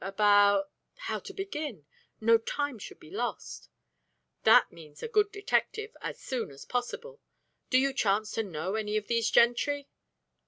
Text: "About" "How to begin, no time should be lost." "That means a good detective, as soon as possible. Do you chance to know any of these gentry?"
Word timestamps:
"About" 0.03 0.71
"How 1.09 1.19
to 1.19 1.31
begin, 1.31 1.85
no 2.19 2.39
time 2.39 2.79
should 2.79 2.99
be 2.99 3.11
lost." 3.11 3.69
"That 4.45 4.71
means 4.71 5.03
a 5.03 5.07
good 5.07 5.31
detective, 5.31 5.95
as 6.01 6.19
soon 6.19 6.49
as 6.49 6.65
possible. 6.65 7.21
Do 7.69 7.77
you 7.77 7.93
chance 7.93 8.31
to 8.31 8.41
know 8.41 8.73
any 8.73 8.97
of 8.97 9.05
these 9.05 9.29
gentry?" 9.29 9.89